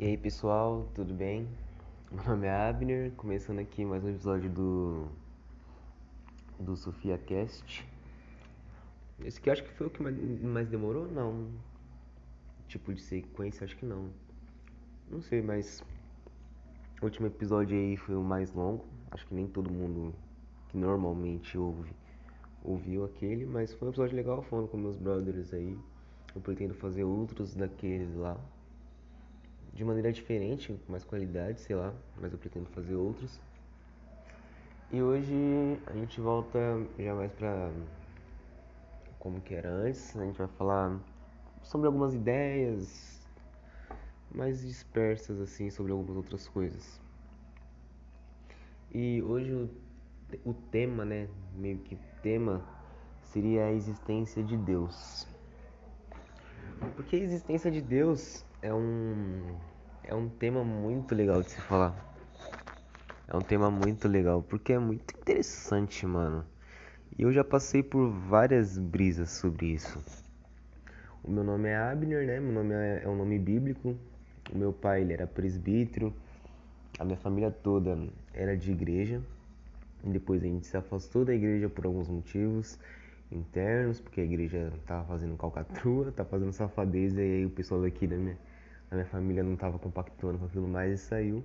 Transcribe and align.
E 0.00 0.06
aí 0.06 0.16
pessoal, 0.16 0.88
tudo 0.94 1.12
bem? 1.12 1.46
Meu 2.10 2.24
nome 2.24 2.46
é 2.46 2.50
Abner, 2.50 3.12
começando 3.18 3.58
aqui 3.58 3.84
mais 3.84 4.02
um 4.02 4.08
episódio 4.08 4.48
do 4.48 5.06
do 6.58 6.74
Sofia 6.74 7.18
Cast. 7.18 7.86
Esse 9.22 9.38
aqui 9.38 9.50
acho 9.50 9.62
que 9.62 9.70
foi 9.74 9.88
o 9.88 9.90
que 9.90 10.02
mais 10.02 10.66
demorou, 10.70 11.06
não? 11.06 11.50
Tipo 12.66 12.94
de 12.94 13.02
sequência, 13.02 13.62
acho 13.62 13.76
que 13.76 13.84
não. 13.84 14.08
Não 15.10 15.20
sei, 15.20 15.42
mas 15.42 15.84
o 17.02 17.04
último 17.04 17.26
episódio 17.26 17.76
aí 17.76 17.94
foi 17.98 18.16
o 18.16 18.22
mais 18.22 18.54
longo. 18.54 18.86
Acho 19.10 19.26
que 19.26 19.34
nem 19.34 19.46
todo 19.46 19.70
mundo 19.70 20.14
que 20.70 20.78
normalmente 20.78 21.58
ouve 21.58 21.92
ouviu 22.64 23.04
aquele, 23.04 23.44
mas 23.44 23.74
foi 23.74 23.88
um 23.88 23.90
episódio 23.90 24.16
legal 24.16 24.40
falando 24.40 24.66
com 24.66 24.78
meus 24.78 24.96
brothers 24.96 25.52
aí. 25.52 25.76
Eu 26.34 26.40
pretendo 26.40 26.72
fazer 26.72 27.04
outros 27.04 27.54
daqueles 27.54 28.14
lá 28.14 28.40
de 29.72 29.84
maneira 29.84 30.12
diferente, 30.12 30.72
com 30.72 30.92
mais 30.92 31.04
qualidade, 31.04 31.60
sei 31.60 31.76
lá, 31.76 31.94
mas 32.20 32.32
eu 32.32 32.38
pretendo 32.38 32.68
fazer 32.70 32.94
outros. 32.94 33.40
E 34.92 35.00
hoje 35.00 35.34
a 35.86 35.92
gente 35.92 36.20
volta 36.20 36.58
já 36.98 37.14
mais 37.14 37.32
pra 37.32 37.70
como 39.18 39.40
que 39.40 39.54
era 39.54 39.70
antes, 39.70 40.16
a 40.16 40.24
gente 40.24 40.36
vai 40.36 40.48
falar 40.48 40.98
sobre 41.62 41.86
algumas 41.86 42.14
ideias 42.14 43.20
mais 44.34 44.60
dispersas 44.62 45.40
assim 45.40 45.70
sobre 45.70 45.92
algumas 45.92 46.16
outras 46.16 46.48
coisas. 46.48 47.00
E 48.92 49.22
hoje 49.22 49.52
o, 49.52 49.70
o 50.44 50.54
tema, 50.54 51.04
né, 51.04 51.28
meio 51.54 51.78
que 51.78 51.96
tema 52.22 52.64
seria 53.22 53.66
a 53.66 53.72
existência 53.72 54.42
de 54.42 54.56
Deus. 54.56 55.26
Porque 56.96 57.16
a 57.16 57.20
existência 57.20 57.70
de 57.70 57.80
Deus 57.80 58.44
é 58.62 58.72
um 58.72 59.56
é 60.04 60.14
um 60.14 60.28
tema 60.28 60.62
muito 60.64 61.14
legal 61.14 61.42
de 61.42 61.50
se 61.50 61.60
falar. 61.62 61.94
É 63.28 63.36
um 63.36 63.40
tema 63.40 63.70
muito 63.70 64.08
legal, 64.08 64.42
porque 64.42 64.72
é 64.72 64.78
muito 64.78 65.14
interessante, 65.14 66.04
mano. 66.04 66.44
E 67.16 67.22
eu 67.22 67.32
já 67.32 67.44
passei 67.44 67.82
por 67.82 68.10
várias 68.10 68.76
brisas 68.76 69.30
sobre 69.30 69.66
isso. 69.66 70.02
O 71.22 71.30
meu 71.30 71.44
nome 71.44 71.68
é 71.68 71.76
Abner, 71.76 72.26
né? 72.26 72.40
Meu 72.40 72.52
nome 72.52 72.74
é, 72.74 73.02
é 73.04 73.08
um 73.08 73.16
nome 73.16 73.38
bíblico. 73.38 73.96
O 74.52 74.58
meu 74.58 74.72
pai, 74.72 75.02
ele 75.02 75.12
era 75.12 75.26
presbítero. 75.26 76.12
A 76.98 77.04
minha 77.04 77.18
família 77.18 77.50
toda 77.50 77.96
era 78.34 78.56
de 78.56 78.72
igreja. 78.72 79.22
E 80.02 80.08
depois 80.08 80.42
a 80.42 80.46
gente 80.46 80.66
se 80.66 80.76
afastou 80.76 81.24
da 81.24 81.34
igreja 81.34 81.68
por 81.68 81.86
alguns 81.86 82.08
motivos 82.08 82.78
internos, 83.30 84.00
porque 84.00 84.20
a 84.20 84.24
igreja 84.24 84.72
tava 84.86 85.04
fazendo 85.04 85.36
calcatrua, 85.36 86.10
tá 86.16 86.24
fazendo 86.24 86.52
safadeza, 86.52 87.22
e 87.22 87.36
aí 87.36 87.46
o 87.46 87.50
pessoal 87.50 87.82
daqui 87.82 88.08
da 88.08 88.16
minha 88.16 88.36
a 88.90 88.94
minha 88.94 89.06
família 89.06 89.42
não 89.42 89.54
estava 89.54 89.78
compactuando 89.78 90.38
com 90.38 90.46
aquilo 90.46 90.66
mais 90.66 90.92
e 90.92 90.98
saiu. 90.98 91.44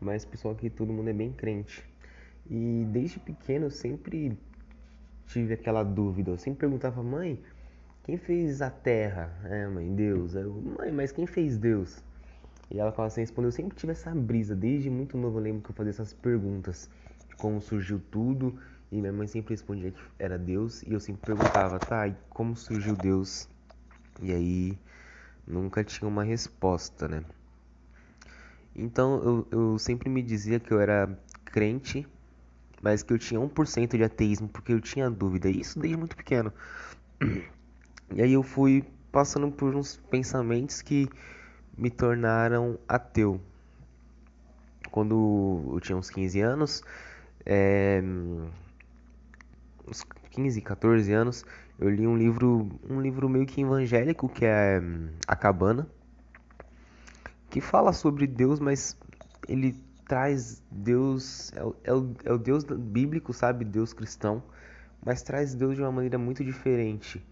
Mas 0.00 0.24
pessoal 0.24 0.54
aqui 0.54 0.68
todo 0.68 0.92
mundo 0.92 1.08
é 1.08 1.12
bem 1.12 1.32
crente. 1.32 1.84
E 2.48 2.84
desde 2.90 3.20
pequeno 3.20 3.66
eu 3.66 3.70
sempre 3.70 4.36
tive 5.26 5.54
aquela 5.54 5.82
dúvida. 5.82 6.30
Eu 6.30 6.38
sempre 6.38 6.60
perguntava, 6.60 7.02
mãe, 7.02 7.40
quem 8.02 8.16
fez 8.16 8.60
a 8.60 8.70
terra? 8.70 9.32
É, 9.44 9.66
mãe, 9.68 9.94
Deus. 9.94 10.34
Eu, 10.34 10.52
mãe, 10.78 10.90
mas 10.90 11.12
quem 11.12 11.26
fez 11.26 11.56
Deus? 11.56 12.02
E 12.70 12.78
ela 12.78 12.92
falava 12.92 13.12
assim, 13.12 13.20
respondeu, 13.20 13.48
eu 13.48 13.52
sempre 13.52 13.76
tive 13.76 13.92
essa 13.92 14.14
brisa, 14.14 14.54
desde 14.54 14.88
muito 14.88 15.18
novo 15.18 15.38
eu 15.38 15.42
lembro 15.42 15.62
que 15.62 15.70
eu 15.70 15.74
fazia 15.74 15.90
essas 15.90 16.12
perguntas, 16.12 16.88
de 17.28 17.34
como 17.34 17.60
surgiu 17.60 18.00
tudo, 18.12 18.56
e 18.92 19.00
minha 19.00 19.12
mãe 19.12 19.26
sempre 19.26 19.54
respondia 19.54 19.90
que 19.90 20.00
era 20.20 20.38
Deus, 20.38 20.82
e 20.84 20.92
eu 20.92 21.00
sempre 21.00 21.20
perguntava, 21.26 21.80
tá, 21.80 22.06
e 22.06 22.14
como 22.28 22.54
surgiu 22.54 22.94
Deus? 22.94 23.48
E 24.22 24.32
aí 24.32 24.78
nunca 25.50 25.84
tinha 25.84 26.08
uma 26.08 26.24
resposta, 26.24 27.08
né? 27.08 27.22
Então 28.74 29.22
eu, 29.22 29.48
eu 29.50 29.78
sempre 29.78 30.08
me 30.08 30.22
dizia 30.22 30.60
que 30.60 30.72
eu 30.72 30.80
era 30.80 31.18
crente, 31.44 32.06
mas 32.80 33.02
que 33.02 33.12
eu 33.12 33.18
tinha 33.18 33.40
1% 33.40 33.96
de 33.96 34.04
ateísmo, 34.04 34.48
porque 34.48 34.72
eu 34.72 34.80
tinha 34.80 35.10
dúvida, 35.10 35.48
isso 35.50 35.78
desde 35.78 35.96
muito 35.96 36.16
pequeno. 36.16 36.52
E 38.12 38.22
aí 38.22 38.32
eu 38.32 38.42
fui 38.42 38.84
passando 39.12 39.50
por 39.50 39.74
uns 39.74 39.96
pensamentos 39.96 40.82
que 40.82 41.08
me 41.76 41.90
tornaram 41.90 42.78
ateu. 42.88 43.40
Quando 44.90 45.70
eu 45.72 45.80
tinha 45.80 45.96
uns 45.96 46.10
15 46.10 46.40
anos, 46.40 46.82
é, 47.46 48.02
uns 49.88 50.02
15, 50.30 50.60
14 50.60 51.12
anos, 51.12 51.44
eu 51.80 51.88
li 51.88 52.06
um 52.06 52.14
livro, 52.14 52.68
um 52.88 53.00
livro 53.00 53.26
meio 53.26 53.46
que 53.46 53.62
evangélico, 53.62 54.28
que 54.28 54.44
é 54.44 54.82
A 55.26 55.34
Cabana, 55.34 55.88
que 57.48 57.58
fala 57.58 57.94
sobre 57.94 58.26
Deus, 58.26 58.60
mas 58.60 58.94
ele 59.48 59.74
traz 60.06 60.62
Deus, 60.70 61.50
é 61.54 61.60
é 61.84 61.94
o, 61.94 62.14
é 62.22 62.32
o 62.32 62.36
Deus 62.36 62.64
bíblico, 62.64 63.32
sabe? 63.32 63.64
Deus 63.64 63.94
cristão, 63.94 64.42
mas 65.02 65.22
traz 65.22 65.54
Deus 65.54 65.74
de 65.74 65.80
uma 65.80 65.90
maneira 65.90 66.18
muito 66.18 66.44
diferente. 66.44 67.24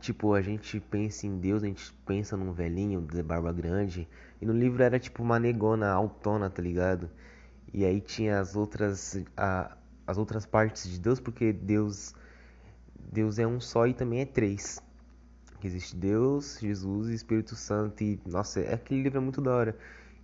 Tipo, 0.00 0.34
a 0.34 0.42
gente 0.42 0.80
pensa 0.80 1.28
em 1.28 1.38
Deus, 1.38 1.62
a 1.62 1.66
gente 1.66 1.92
pensa 2.04 2.36
num 2.36 2.52
velhinho 2.52 3.02
de 3.02 3.22
barba 3.22 3.52
grande. 3.52 4.08
E 4.40 4.44
no 4.44 4.52
livro 4.52 4.82
era 4.82 4.98
tipo 4.98 5.22
uma 5.22 5.38
negona 5.38 5.92
autona, 5.92 6.50
tá 6.50 6.60
ligado? 6.60 7.08
E 7.72 7.84
aí 7.84 8.00
tinha 8.00 8.40
as 8.40 8.56
outras, 8.56 9.22
a, 9.36 9.76
as 10.04 10.18
outras 10.18 10.44
partes 10.44 10.90
de 10.90 10.98
Deus, 10.98 11.20
porque 11.20 11.52
Deus 11.52 12.16
Deus 13.10 13.38
é 13.38 13.46
um 13.46 13.60
só 13.60 13.86
e 13.86 13.94
também 13.94 14.20
é 14.20 14.26
três. 14.26 14.82
Existe 15.62 15.94
Deus, 15.96 16.58
Jesus 16.60 17.08
e 17.08 17.14
Espírito 17.14 17.54
Santo. 17.54 18.02
E, 18.02 18.20
nossa, 18.26 18.60
aquele 18.60 19.02
livro 19.02 19.18
é 19.18 19.20
muito 19.20 19.40
da 19.40 19.54
hora. 19.54 19.78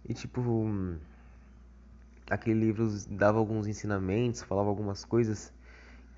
E, 0.08 0.12
tipo, 0.12 0.66
aquele 2.28 2.58
livro 2.58 2.88
dava 3.08 3.38
alguns 3.38 3.66
ensinamentos, 3.66 4.42
falava 4.42 4.68
algumas 4.68 5.04
coisas 5.04 5.52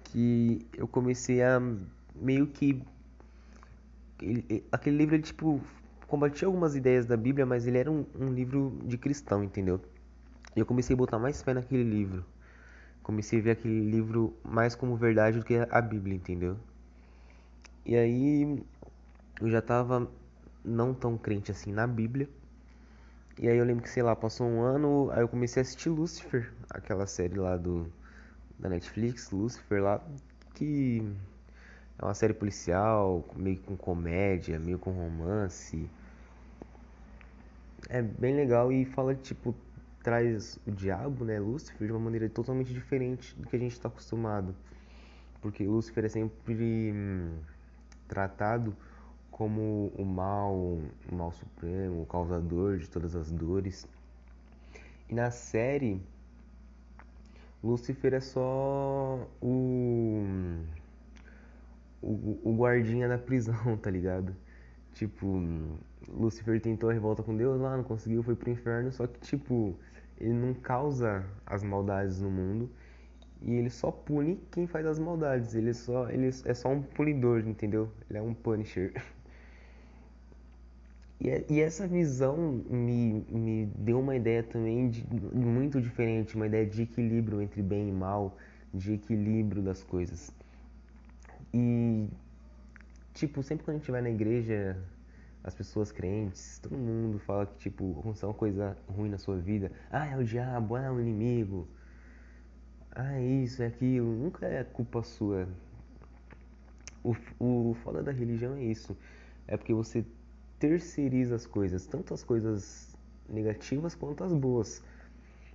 que 0.05 0.67
eu 0.77 0.89
comecei 0.89 1.43
a 1.43 1.61
meio 2.15 2.47
que. 2.47 2.83
Ele, 4.23 4.65
aquele 4.73 4.97
livro, 4.97 5.15
ele, 5.15 5.23
tipo, 5.23 5.61
combatia 6.07 6.47
algumas 6.47 6.75
ideias 6.75 7.07
da 7.07 7.17
Bíblia, 7.17 7.47
mas 7.47 7.67
ele 7.67 7.79
era 7.79 7.91
um, 7.91 8.05
um 8.19 8.33
livro 8.33 8.79
de 8.85 8.97
cristão, 8.99 9.45
entendeu? 9.45 9.81
E 10.57 10.61
eu 10.61 10.67
comecei 10.67 10.95
a 10.95 10.97
botar 10.97 11.19
mais 11.19 11.43
fé 11.43 11.55
naquele 11.55 11.85
livro 11.85 12.25
comecei 13.11 13.41
a 13.41 13.43
ver 13.43 13.51
aquele 13.51 13.91
livro 13.91 14.37
mais 14.45 14.77
como 14.77 14.97
verdade 14.97 15.39
do 15.39 15.45
que 15.45 15.57
a 15.69 15.81
Bíblia, 15.81 16.15
entendeu? 16.15 16.57
E 17.85 17.97
aí 17.97 18.63
eu 19.41 19.51
já 19.51 19.61
tava 19.61 20.09
não 20.65 20.95
tão 20.95 21.19
crente 21.19 21.51
assim 21.51 21.73
na 21.73 21.89
Bíblia. 21.89 22.29
E 23.37 23.49
aí 23.49 23.57
eu 23.57 23.65
lembro 23.65 23.83
que, 23.83 23.91
sei 23.91 24.03
lá, 24.03 24.15
passou 24.15 24.47
um 24.47 24.63
ano, 24.63 25.11
aí 25.13 25.23
eu 25.23 25.29
comecei 25.29 25.61
a 25.61 25.63
assistir 25.63 25.89
Lucifer, 25.89 26.53
aquela 26.69 27.07
série 27.07 27.35
lá 27.35 27.57
do 27.57 27.91
da 28.59 28.69
Netflix, 28.69 29.31
Lucifer 29.31 29.83
lá, 29.83 30.01
que 30.55 31.03
é 31.99 32.05
uma 32.05 32.15
série 32.15 32.35
policial, 32.35 33.27
meio 33.35 33.59
com 33.59 33.77
comédia, 33.77 34.59
meio 34.59 34.79
com 34.79 34.93
romance. 34.93 35.91
É 37.89 38.03
bem 38.03 38.37
legal 38.37 38.71
e 38.71 38.85
fala 38.85 39.15
tipo 39.15 39.55
traz 40.03 40.59
o 40.67 40.71
diabo, 40.71 41.25
né, 41.25 41.39
Lúcifer, 41.39 41.87
de 41.87 41.93
uma 41.93 42.01
maneira 42.01 42.29
totalmente 42.29 42.73
diferente 42.73 43.35
do 43.37 43.49
que 43.49 43.57
a 43.57 43.59
gente 43.59 43.73
está 43.73 43.89
acostumado. 43.89 44.55
Porque 45.41 45.65
Lúcifer 45.65 46.05
é 46.05 46.09
sempre 46.09 46.93
hum, 46.95 47.39
tratado 48.09 48.77
como 49.31 49.93
o 49.97 50.05
mal, 50.05 50.55
o 50.55 51.15
mal 51.15 51.33
supremo, 51.33 52.03
o 52.03 52.07
causador 52.07 52.79
de 52.79 52.89
todas 52.89 53.17
as 53.17 53.31
dores. 53.31 53.87
E 55.09 55.15
na 55.15 55.31
série, 55.31 56.03
Lúcifer 57.63 58.15
é 58.15 58.21
só 58.21 59.27
o, 59.41 60.23
o, 62.03 62.41
o 62.43 62.57
guardinha 62.57 63.09
da 63.09 63.19
prisão, 63.19 63.77
tá 63.81 63.91
ligado? 63.91 64.35
Tipo, 64.93 65.43
Lúcifer 66.09 66.61
tentou 66.61 66.91
a 66.91 66.93
revolta 66.93 67.23
com 67.23 67.37
Deus 67.37 67.61
lá, 67.61 67.77
não 67.77 67.85
conseguiu, 67.85 68.23
foi 68.23 68.35
pro 68.35 68.51
inferno, 68.51 68.93
só 68.93 69.07
que 69.07 69.21
tipo, 69.21 69.77
ele 70.21 70.35
não 70.35 70.55
causa 70.55 71.25
as 71.47 71.63
maldades 71.63 72.21
no 72.21 72.31
mundo 72.31 72.71
e 73.43 73.55
ele 73.55 73.71
só 73.71 73.91
pune 73.91 74.39
quem 74.51 74.67
faz 74.67 74.87
as 74.87 74.99
maldades. 74.99 75.55
Ele 75.55 75.73
só, 75.73 76.09
ele 76.11 76.29
é 76.45 76.55
só 76.55 76.69
um 76.69 76.83
punidor, 76.83 77.47
entendeu? 77.47 77.91
Ele 78.09 78.19
é 78.19 78.23
um 78.23 78.35
punisher. 78.35 78.93
E, 81.23 81.29
é, 81.29 81.45
e 81.51 81.61
essa 81.61 81.87
visão 81.87 82.65
me, 82.71 83.27
me 83.29 83.67
deu 83.77 84.01
uma 84.01 84.17
ideia 84.17 84.43
também 84.43 84.89
de, 84.89 85.07
muito 85.35 85.79
diferente, 85.79 86.35
uma 86.35 86.47
ideia 86.47 86.65
de 86.65 86.81
equilíbrio 86.81 87.43
entre 87.43 87.61
bem 87.61 87.91
e 87.91 87.93
mal, 87.93 88.39
de 88.73 88.95
equilíbrio 88.95 89.61
das 89.61 89.83
coisas. 89.83 90.33
E, 91.53 92.09
tipo, 93.13 93.43
sempre 93.43 93.67
quando 93.67 93.77
a 93.77 93.79
gente 93.81 93.91
vai 93.91 94.01
na 94.01 94.09
igreja, 94.09 94.79
as 95.43 95.55
pessoas 95.55 95.91
crentes, 95.91 96.59
todo 96.59 96.77
mundo 96.77 97.19
fala 97.19 97.47
que, 97.47 97.57
tipo, 97.57 97.99
aconteceu 97.99 98.29
uma 98.29 98.35
coisa 98.35 98.77
ruim 98.87 99.09
na 99.09 99.19
sua 99.19 99.37
vida. 99.39 99.73
Ah, 99.91 100.07
é 100.07 100.17
o 100.17 100.25
diabo, 100.25 100.75
ah, 100.75 100.83
é 100.83 100.91
o 100.91 101.01
inimigo. 101.01 101.67
Ah, 102.93 103.15
é 103.15 103.25
isso, 103.25 103.63
é 103.63 103.67
aquilo. 103.67 104.13
Nunca 104.17 104.47
é 104.47 104.63
culpa 104.65 105.03
sua. 105.03 105.49
O, 107.03 107.17
o 107.39 107.75
foda 107.83 108.03
da 108.03 108.13
religião 108.13 108.55
é 108.57 108.65
isso. 108.65 108.97
É 109.47 109.57
porque 109.57 109.73
você 109.73 110.05
terceiriza 110.59 111.37
as 111.37 111.47
coisas, 111.47 111.87
tanto 111.87 112.13
as 112.13 112.23
coisas 112.23 112.95
negativas 113.29 113.95
quanto 113.95 114.23
as 114.23 114.35
boas. 114.35 114.83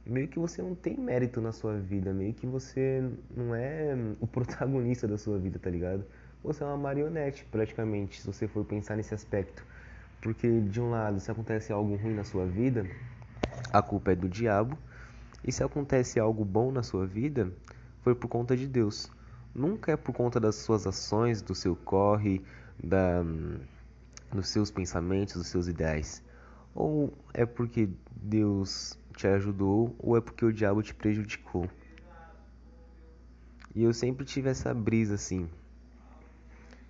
Meio 0.05 0.27
que 0.27 0.39
você 0.39 0.61
não 0.61 0.75
tem 0.75 0.97
mérito 0.97 1.41
na 1.41 1.51
sua 1.51 1.77
vida, 1.77 2.13
meio 2.13 2.33
que 2.33 2.47
você 2.47 3.07
não 3.35 3.53
é 3.53 3.95
o 4.19 4.25
protagonista 4.27 5.07
da 5.07 5.17
sua 5.17 5.37
vida, 5.37 5.59
tá 5.59 5.69
ligado? 5.69 6.05
Você 6.45 6.63
é 6.63 6.67
uma 6.67 6.77
marionete, 6.77 7.43
praticamente, 7.45 8.21
se 8.21 8.27
você 8.27 8.47
for 8.47 8.63
pensar 8.63 8.95
nesse 8.95 9.15
aspecto. 9.15 9.65
Porque, 10.21 10.61
de 10.61 10.79
um 10.79 10.91
lado, 10.91 11.19
se 11.19 11.31
acontece 11.31 11.73
algo 11.73 11.95
ruim 11.95 12.13
na 12.13 12.23
sua 12.23 12.45
vida, 12.45 12.85
a 13.73 13.81
culpa 13.81 14.11
é 14.11 14.15
do 14.15 14.29
diabo. 14.29 14.77
E 15.43 15.51
se 15.51 15.63
acontece 15.63 16.19
algo 16.19 16.45
bom 16.45 16.71
na 16.71 16.83
sua 16.83 17.07
vida, 17.07 17.51
foi 18.01 18.13
por 18.13 18.27
conta 18.27 18.55
de 18.55 18.67
Deus. 18.67 19.09
Nunca 19.55 19.93
é 19.93 19.97
por 19.97 20.13
conta 20.13 20.39
das 20.39 20.53
suas 20.57 20.85
ações, 20.85 21.41
do 21.41 21.55
seu 21.55 21.75
corre, 21.75 22.43
da, 22.81 23.23
dos 24.31 24.47
seus 24.49 24.69
pensamentos, 24.69 25.33
dos 25.33 25.47
seus 25.47 25.67
ideais. 25.67 26.21
Ou 26.75 27.11
é 27.33 27.43
porque 27.43 27.89
Deus 28.15 28.99
te 29.17 29.25
ajudou, 29.25 29.95
ou 29.97 30.15
é 30.15 30.21
porque 30.21 30.45
o 30.45 30.53
diabo 30.53 30.83
te 30.83 30.93
prejudicou. 30.93 31.67
E 33.73 33.83
eu 33.83 33.91
sempre 33.93 34.23
tive 34.23 34.49
essa 34.49 34.75
brisa 34.75 35.15
assim, 35.15 35.49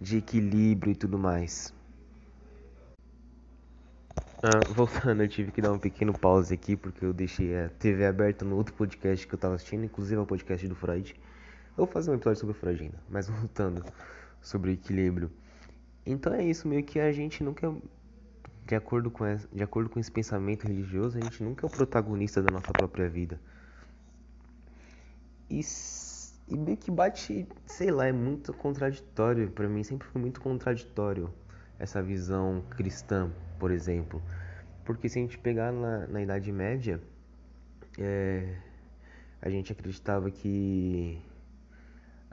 de 0.06 0.18
equilíbrio 0.18 0.92
e 0.92 0.96
tudo 0.96 1.18
mais. 1.18 1.74
Ah, 4.44 4.60
voltando, 4.76 5.24
eu 5.24 5.28
tive 5.28 5.52
que 5.52 5.60
dar 5.60 5.72
um 5.72 5.80
pequeno 5.80 6.14
pause 6.14 6.54
aqui 6.54 6.76
porque 6.76 7.04
eu 7.04 7.12
deixei 7.12 7.58
a 7.58 7.70
TV 7.70 8.06
aberta 8.06 8.46
no 8.46 8.56
outro 8.56 8.76
podcast 8.76 9.26
que 9.26 9.34
eu 9.34 9.40
tava 9.40 9.56
assistindo, 9.56 9.84
inclusive 9.84 10.16
é 10.16 10.22
o 10.22 10.26
podcast 10.26 10.68
do 10.68 10.76
Freud. 10.76 11.16
Eu 11.72 11.86
vou 11.86 11.88
fazer 11.88 12.12
um 12.12 12.14
episódio 12.14 12.40
sobre 12.40 12.56
o 12.56 12.60
Freud 12.60 12.84
ainda, 12.84 13.00
mas 13.10 13.28
voltando 13.42 13.84
sobre 14.40 14.74
equilíbrio. 14.74 15.32
Então 16.06 16.32
é 16.36 16.46
isso, 16.46 16.68
meio 16.68 16.84
que 16.84 17.00
a 17.00 17.12
gente 17.12 17.44
nunca 17.44 17.74
de 18.68 18.76
acordo 18.76 19.10
com 19.10 19.26
de 19.52 19.64
acordo 19.64 19.90
com 19.90 20.00
esse 20.00 20.12
pensamento 20.12 20.68
religioso, 20.68 21.18
a 21.18 21.22
gente 21.22 21.42
nunca 21.42 21.66
é 21.66 21.68
o 21.68 21.70
protagonista 21.72 22.44
da 22.44 22.52
nossa 22.52 22.72
própria 22.72 23.10
vida. 23.10 23.40
E, 25.50 25.64
e 26.48 26.58
meio 26.58 26.78
que 26.78 26.92
bate, 26.92 27.48
sei 27.66 27.92
lá, 27.92 28.06
é 28.08 28.12
muito 28.12 28.54
contraditório 28.54 29.50
para 29.50 29.68
mim, 29.68 29.84
sempre 29.84 30.08
foi 30.08 30.22
muito 30.22 30.40
contraditório 30.40 31.34
essa 31.80 32.02
visão 32.02 32.64
cristã, 32.70 33.32
por 33.60 33.72
exemplo. 33.72 34.22
Porque 34.84 35.10
se 35.10 35.18
a 35.18 35.22
gente 35.22 35.38
pegar 35.38 35.72
na, 35.72 36.08
na 36.08 36.22
Idade 36.22 36.52
Média, 36.52 37.02
é, 37.98 38.58
a 39.42 39.50
gente 39.50 39.72
acreditava 39.72 40.30
que 40.30 41.20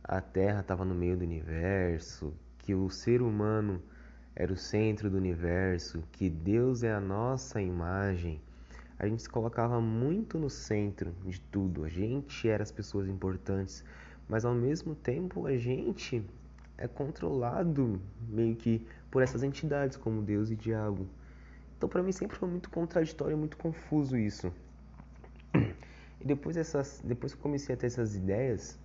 a 0.04 0.20
Terra 0.20 0.60
estava 0.60 0.84
no 0.84 0.94
meio 0.94 1.16
do 1.16 1.24
universo, 1.24 2.34
que 2.58 2.74
o 2.74 2.90
ser 2.90 3.22
humano 3.22 3.82
era 4.34 4.52
o 4.52 4.56
centro 4.56 5.10
do 5.10 5.16
universo, 5.16 6.02
que 6.12 6.28
Deus 6.28 6.82
é 6.82 6.92
a 6.92 7.00
nossa 7.00 7.60
imagem. 7.60 8.40
A 9.02 9.08
gente 9.08 9.20
se 9.20 9.28
colocava 9.28 9.80
muito 9.80 10.38
no 10.38 10.48
centro 10.48 11.12
de 11.26 11.40
tudo. 11.40 11.82
A 11.82 11.88
gente 11.88 12.48
era 12.48 12.62
as 12.62 12.70
pessoas 12.70 13.08
importantes, 13.08 13.84
mas 14.28 14.44
ao 14.44 14.54
mesmo 14.54 14.94
tempo 14.94 15.44
a 15.44 15.56
gente 15.56 16.24
é 16.78 16.86
controlado 16.86 18.00
meio 18.28 18.54
que 18.54 18.86
por 19.10 19.20
essas 19.20 19.42
entidades 19.42 19.96
como 19.96 20.22
Deus 20.22 20.52
e 20.52 20.54
diabo. 20.54 21.08
Então 21.76 21.88
para 21.88 22.00
mim 22.00 22.12
sempre 22.12 22.36
foi 22.36 22.48
muito 22.48 22.70
contraditório, 22.70 23.36
muito 23.36 23.56
confuso 23.56 24.16
isso. 24.16 24.52
E 25.52 26.24
depois 26.24 26.56
essas, 26.56 27.02
depois 27.02 27.34
que 27.34 27.40
eu 27.40 27.42
comecei 27.42 27.74
a 27.74 27.76
ter 27.76 27.88
essas 27.88 28.14
ideias, 28.14 28.78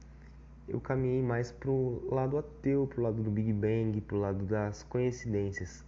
eu 0.68 0.82
caminhei 0.82 1.22
mais 1.22 1.52
pro 1.52 2.04
lado 2.12 2.40
ateu, 2.40 2.88
pro 2.88 3.04
lado 3.04 3.22
do 3.22 3.30
Big 3.30 3.54
Bang, 3.54 4.02
pro 4.02 4.18
lado 4.18 4.44
das 4.46 4.82
coincidências. 4.82 5.86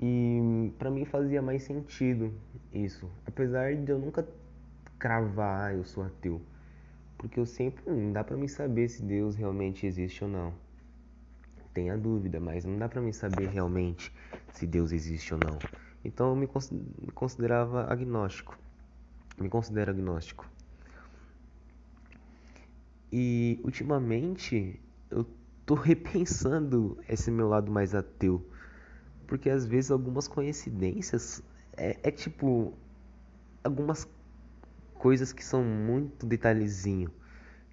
E 0.00 0.72
para 0.78 0.90
mim 0.90 1.04
fazia 1.04 1.40
mais 1.40 1.62
sentido 1.62 2.32
isso, 2.72 3.10
apesar 3.26 3.74
de 3.74 3.90
eu 3.90 3.98
nunca 3.98 4.26
cravar, 4.98 5.70
ah, 5.70 5.74
eu 5.74 5.84
sou 5.84 6.04
ateu, 6.04 6.40
porque 7.16 7.40
eu 7.40 7.46
sempre 7.46 7.82
não 7.86 8.12
dá 8.12 8.22
para 8.22 8.36
mim 8.36 8.48
saber 8.48 8.88
se 8.88 9.02
Deus 9.02 9.36
realmente 9.36 9.86
existe 9.86 10.22
ou 10.22 10.30
não. 10.30 10.52
Tem 11.72 11.90
a 11.90 11.96
dúvida, 11.96 12.40
mas 12.40 12.64
não 12.64 12.78
dá 12.78 12.88
para 12.88 13.00
mim 13.00 13.12
saber 13.12 13.48
realmente 13.48 14.12
se 14.50 14.66
Deus 14.66 14.92
existe 14.92 15.32
ou 15.34 15.40
não. 15.40 15.62
Então 16.04 16.30
eu 16.30 16.36
me 16.36 16.46
considerava 17.12 17.84
agnóstico. 17.90 18.56
Me 19.38 19.48
considero 19.48 19.90
agnóstico. 19.90 20.48
E 23.12 23.60
ultimamente 23.64 24.80
eu 25.10 25.26
tô 25.64 25.74
repensando 25.74 26.98
esse 27.08 27.30
meu 27.30 27.48
lado 27.48 27.70
mais 27.70 27.94
ateu. 27.94 28.46
Porque 29.26 29.50
às 29.50 29.66
vezes 29.66 29.90
algumas 29.90 30.28
coincidências 30.28 31.42
é, 31.76 31.98
é 32.02 32.10
tipo 32.10 32.72
algumas 33.62 34.08
coisas 34.94 35.32
que 35.32 35.44
são 35.44 35.62
muito 35.62 36.26
detalhezinho. 36.26 37.10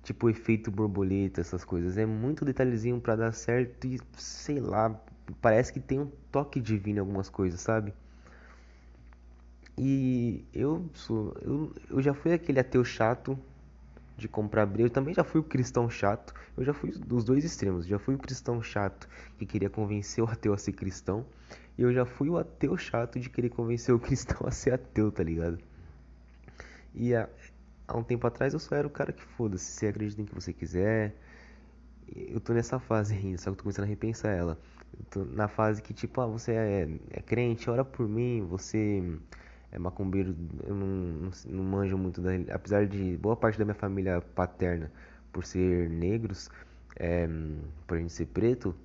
Tipo 0.04 0.30
efeito 0.30 0.70
borboleta, 0.70 1.40
essas 1.42 1.64
coisas. 1.64 1.98
É 1.98 2.06
muito 2.06 2.44
detalhezinho 2.44 3.00
para 3.00 3.16
dar 3.16 3.32
certo 3.34 3.88
e 3.88 4.00
sei 4.18 4.60
lá, 4.60 5.00
parece 5.42 5.72
que 5.72 5.80
tem 5.80 6.00
um 6.00 6.12
toque 6.32 6.60
divino 6.60 6.98
em 6.98 7.00
algumas 7.00 7.30
coisas, 7.30 7.62
sabe? 7.62 7.94
E 9.78 10.46
eu 10.54 10.90
sou. 10.94 11.36
Eu, 11.42 11.74
eu 11.90 12.02
já 12.02 12.14
fui 12.14 12.34
aquele 12.34 12.60
ateu 12.60 12.84
chato 12.84 13.40
de 14.18 14.28
comprar 14.28 14.66
briga. 14.66 14.88
Eu 14.88 14.90
também 14.90 15.14
já 15.14 15.24
fui 15.24 15.42
o 15.42 15.44
cristão 15.44 15.90
chato. 15.90 16.34
Eu 16.56 16.64
já 16.64 16.74
fui 16.74 16.92
dos 16.92 17.24
dois 17.24 17.44
extremos. 17.44 17.86
Já 17.86 17.98
fui 18.00 18.16
o 18.16 18.18
cristão 18.18 18.62
chato 18.62 19.08
que 19.38 19.46
queria 19.46 19.70
convencer 19.70 20.24
o 20.24 20.28
ateu 20.28 20.54
a 20.54 20.58
ser 20.58 20.74
cristão. 20.74 21.26
E 21.78 21.82
eu 21.82 21.92
já 21.94 22.06
fui 22.06 22.30
o 22.30 22.38
ateu 22.38 22.78
chato 22.78 23.20
de 23.20 23.30
querer 23.30 23.50
convencer 23.50 23.94
o 23.94 24.00
cristão 24.00 24.46
a 24.46 24.52
ser 24.52 24.74
ateu, 24.74 25.12
tá 25.12 25.24
ligado? 25.24 25.60
E 26.94 27.16
há, 27.16 27.28
há 27.88 27.98
um 27.98 28.04
tempo 28.04 28.28
atrás 28.28 28.54
eu 28.54 28.60
só 28.60 28.76
era 28.76 28.88
o 28.88 28.92
cara 28.92 29.12
que 29.12 29.24
foda-se. 29.24 29.72
Você 29.72 29.88
acredita 29.88 30.22
em 30.22 30.26
que 30.26 30.36
você 30.36 30.54
quiser. 30.54 31.16
Eu 32.16 32.40
tô 32.40 32.54
nessa 32.54 32.80
fase 32.80 33.16
ainda, 33.16 33.38
só 33.38 33.46
que 33.46 33.50
eu 33.50 33.56
tô 33.56 33.64
começando 33.64 33.86
a 33.86 33.88
repensar 33.88 34.30
ela. 34.30 34.60
Eu 34.98 35.06
tô 35.06 35.26
na 35.26 35.48
fase 35.48 35.82
que, 35.82 35.94
tipo, 35.94 36.22
ah, 36.22 36.28
você 36.28 36.52
é, 36.52 36.90
é 37.10 37.22
crente, 37.22 37.70
ora 37.70 37.84
por 37.84 38.08
mim, 38.08 38.46
você 38.48 39.02
é 39.74 39.80
macumbeiro, 39.80 40.36
eu 40.64 40.76
não, 40.76 40.88
não, 40.88 41.32
não 41.48 41.64
manjo 41.64 41.98
muito 41.98 42.22
da 42.22 42.30
apesar 42.54 42.86
de 42.86 43.18
boa 43.18 43.36
parte 43.36 43.58
da 43.58 43.66
minha 43.66 43.74
família 43.74 44.22
paterna 44.36 44.92
por 45.32 45.44
ser 45.44 45.90
negros, 45.90 46.48
é, 46.96 47.28
por 47.88 47.98
a 47.98 48.00
gente 48.00 48.14
ser 48.14 48.28
preto, 48.28 48.76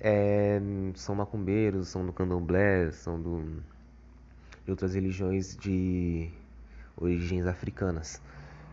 é, 0.00 0.60
são 0.94 1.16
macumbeiros, 1.16 1.88
são 1.88 2.06
do 2.06 2.12
candomblé, 2.12 2.92
são 2.92 3.20
do, 3.20 3.42
de 4.64 4.70
outras 4.70 4.94
religiões 4.94 5.56
de 5.56 6.30
origens 6.96 7.44
africanas. 7.46 8.22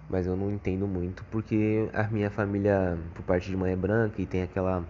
Mas 0.07 0.27
eu 0.27 0.37
não 0.37 0.51
entendo 0.51 0.87
muito 0.87 1.25
porque 1.25 1.89
a 1.91 2.03
minha 2.03 2.29
família, 2.29 2.99
por 3.15 3.23
parte 3.23 3.49
de 3.49 3.57
mãe, 3.57 3.73
é 3.73 3.75
branca 3.75 4.21
e 4.21 4.27
tem 4.27 4.43
aquela 4.43 4.87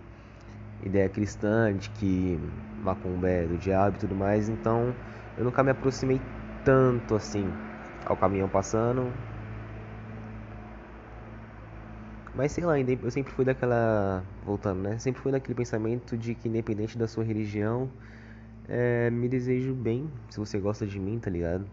ideia 0.84 1.08
cristã 1.10 1.74
de 1.74 1.90
que 1.92 2.38
macumba 2.84 3.30
é 3.30 3.48
do 3.48 3.58
diabo 3.58 3.96
e 3.98 4.00
tudo 4.00 4.16
mais, 4.16 4.50
então 4.50 4.94
eu 5.38 5.44
nunca 5.46 5.64
me 5.64 5.72
aproximei 5.72 6.22
tanto 6.68 7.16
assim 7.16 7.54
ao 8.06 8.18
caminhão 8.18 8.50
passando. 8.50 9.14
Mas 12.36 12.52
sei 12.52 12.66
lá, 12.66 12.78
eu 12.78 13.10
sempre 13.10 13.32
fui 13.32 13.46
daquela. 13.46 14.22
Voltando, 14.44 14.82
né? 14.82 15.00
Sempre 15.00 15.22
fui 15.22 15.32
daquele 15.32 15.56
pensamento 15.56 16.18
de 16.18 16.36
que, 16.36 16.50
independente 16.50 16.98
da 16.98 17.08
sua 17.08 17.24
religião, 17.24 17.90
é, 18.68 19.10
me 19.10 19.30
desejo 19.30 19.74
bem, 19.74 20.12
se 20.30 20.38
você 20.40 20.60
gosta 20.60 20.86
de 20.86 21.00
mim, 21.00 21.20
tá 21.20 21.30
ligado? 21.30 21.66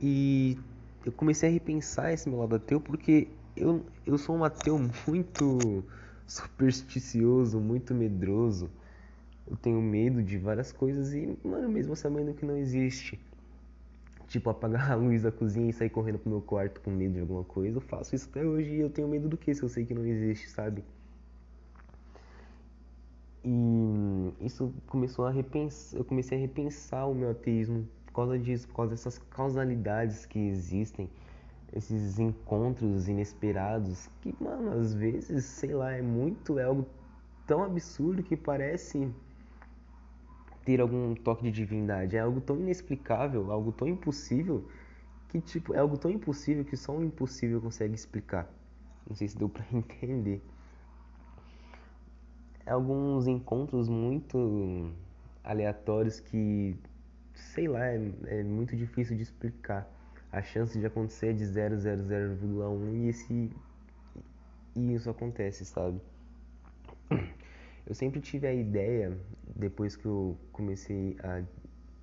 E 0.00 0.56
eu 1.04 1.10
comecei 1.10 1.48
a 1.48 1.52
repensar 1.52 2.12
esse 2.12 2.28
meu 2.28 2.38
lado 2.38 2.54
ateu 2.54 2.80
porque 2.80 3.26
eu, 3.56 3.84
eu 4.06 4.16
sou 4.16 4.36
um 4.36 4.44
ateu 4.44 4.78
muito 5.08 5.82
supersticioso, 6.28 7.58
muito 7.58 7.92
medroso 7.92 8.70
eu 9.48 9.56
tenho 9.56 9.80
medo 9.80 10.22
de 10.22 10.38
várias 10.38 10.72
coisas 10.72 11.14
e, 11.14 11.38
mano, 11.44 11.68
mesmo 11.68 11.94
sabendo 11.94 12.34
que 12.34 12.44
não 12.44 12.56
existe, 12.56 13.18
tipo, 14.28 14.50
apagar 14.50 14.92
a 14.92 14.94
luz 14.94 15.22
da 15.22 15.30
cozinha 15.30 15.70
e 15.70 15.72
sair 15.72 15.90
correndo 15.90 16.18
pro 16.18 16.30
meu 16.30 16.40
quarto 16.40 16.80
com 16.80 16.90
medo 16.90 17.14
de 17.14 17.20
alguma 17.20 17.44
coisa, 17.44 17.76
eu 17.76 17.80
faço 17.80 18.14
isso 18.14 18.28
até 18.30 18.44
hoje 18.44 18.70
e 18.74 18.80
eu 18.80 18.90
tenho 18.90 19.06
medo 19.08 19.28
do 19.28 19.36
que 19.36 19.54
se 19.54 19.62
eu 19.62 19.68
sei 19.68 19.86
que 19.86 19.94
não 19.94 20.04
existe, 20.04 20.48
sabe? 20.48 20.82
E 23.44 24.32
isso 24.40 24.74
começou 24.88 25.24
a 25.24 25.30
repensar, 25.30 25.96
eu 25.96 26.04
comecei 26.04 26.36
a 26.36 26.40
repensar 26.40 27.06
o 27.06 27.14
meu 27.14 27.30
ateísmo 27.30 27.86
por 28.06 28.12
causa 28.12 28.38
disso, 28.38 28.66
por 28.66 28.74
causa 28.74 28.90
dessas 28.90 29.18
causalidades 29.18 30.26
que 30.26 30.38
existem, 30.38 31.08
esses 31.72 32.18
encontros 32.18 33.06
inesperados, 33.06 34.08
que, 34.20 34.34
mano, 34.40 34.72
às 34.72 34.94
vezes, 34.94 35.44
sei 35.44 35.74
lá, 35.74 35.92
é 35.92 36.02
muito, 36.02 36.58
é 36.58 36.64
algo 36.64 36.86
tão 37.46 37.62
absurdo 37.62 38.22
que 38.22 38.36
parece 38.36 39.08
ter 40.66 40.80
algum 40.80 41.14
toque 41.14 41.44
de 41.44 41.52
divindade. 41.52 42.16
É 42.16 42.20
algo 42.20 42.40
tão 42.40 42.58
inexplicável, 42.58 43.52
algo 43.52 43.70
tão 43.72 43.86
impossível, 43.86 44.68
que 45.28 45.40
tipo, 45.40 45.72
é 45.72 45.78
algo 45.78 45.96
tão 45.96 46.10
impossível 46.10 46.64
que 46.64 46.76
só 46.76 46.92
um 46.92 47.04
impossível 47.04 47.60
consegue 47.60 47.94
explicar. 47.94 48.52
Não 49.08 49.14
sei 49.14 49.28
se 49.28 49.38
deu 49.38 49.48
para 49.48 49.64
entender. 49.72 50.42
Alguns 52.66 53.28
encontros 53.28 53.88
muito 53.88 54.90
aleatórios 55.44 56.18
que, 56.18 56.76
sei 57.32 57.68
lá, 57.68 57.86
é, 57.86 58.00
é 58.26 58.42
muito 58.42 58.76
difícil 58.76 59.16
de 59.16 59.22
explicar. 59.22 59.88
A 60.32 60.42
chance 60.42 60.76
de 60.78 60.84
acontecer 60.84 61.28
é 61.28 61.32
de 61.32 61.44
0,00,1 61.44 62.94
e 62.96 63.08
esse 63.08 63.50
e 64.74 64.94
isso 64.94 65.08
acontece, 65.08 65.64
sabe? 65.64 66.00
Eu 67.86 67.94
sempre 67.94 68.20
tive 68.20 68.48
a 68.48 68.52
ideia, 68.52 69.16
depois 69.54 69.94
que 69.94 70.06
eu 70.06 70.36
comecei 70.52 71.16
a 71.22 71.42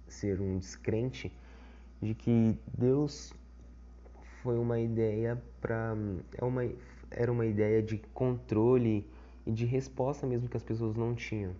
ser 0.08 0.40
um 0.40 0.58
descrente, 0.58 1.32
de 2.02 2.14
que 2.14 2.58
Deus 2.78 3.34
foi 4.42 4.58
uma 4.58 4.80
ideia 4.80 5.42
para 5.62 5.96
é 6.38 6.44
uma 6.44 6.70
era 7.12 7.32
uma 7.32 7.46
ideia 7.46 7.82
de 7.82 7.98
controle 8.14 9.08
e 9.46 9.52
de 9.52 9.66
resposta 9.66 10.26
mesmo 10.26 10.50
que 10.50 10.58
as 10.58 10.64
pessoas 10.64 10.96
não 10.96 11.14
tinham. 11.14 11.54